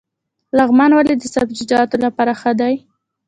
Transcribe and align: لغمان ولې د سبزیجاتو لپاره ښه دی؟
لغمان 0.57 0.91
ولې 0.95 1.15
د 1.17 1.23
سبزیجاتو 1.35 1.95
لپاره 2.05 2.31
ښه 2.41 2.51
دی؟ 2.59 2.75